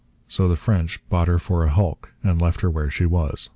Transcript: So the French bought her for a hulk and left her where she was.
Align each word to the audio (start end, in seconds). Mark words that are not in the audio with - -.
So 0.27 0.47
the 0.47 0.55
French 0.55 0.99
bought 1.09 1.27
her 1.27 1.37
for 1.37 1.63
a 1.63 1.69
hulk 1.69 2.11
and 2.23 2.41
left 2.41 2.61
her 2.61 2.71
where 2.71 2.89
she 2.89 3.05
was. 3.05 3.49